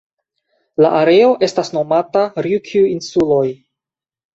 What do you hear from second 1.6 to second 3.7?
nomata Rjukju-insuloj.